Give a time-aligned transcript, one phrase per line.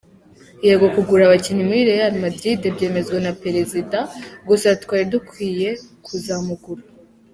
[0.65, 3.97] Yego kugura abakinnyi muri Real Madrid byemezwa na perezida
[4.47, 5.69] gusa twari dukwiye
[6.05, 6.83] kuzamugura.